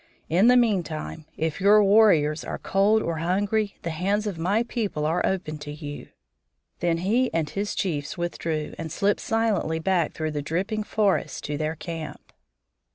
In 0.29 0.47
the 0.47 0.57
meantime 0.57 1.25
if 1.37 1.61
your 1.61 1.83
warriors 1.83 2.43
are 2.43 2.57
cold 2.57 3.03
or 3.03 3.17
hungry 3.17 3.77
the 3.83 3.91
hands 3.91 4.25
of 4.25 4.39
my 4.39 4.63
people 4.63 5.05
are 5.05 5.23
open 5.23 5.59
to 5.59 5.71
you." 5.71 6.07
Then 6.79 6.97
he 7.05 7.31
and 7.35 7.47
his 7.47 7.75
chiefs 7.75 8.17
withdrew, 8.17 8.73
and 8.79 8.91
slipped 8.91 9.21
silently 9.21 9.77
back 9.77 10.13
through 10.13 10.31
the 10.31 10.41
dripping 10.41 10.81
forest 10.83 11.43
to 11.43 11.55
their 11.55 11.75
camp. 11.75 12.33